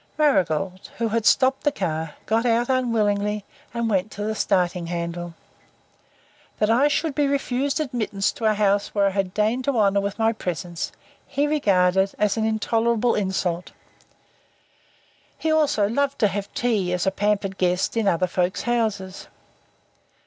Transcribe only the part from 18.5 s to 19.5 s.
houses.